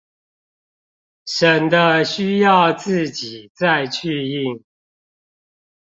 [1.27, 4.63] 省得需要自己再去印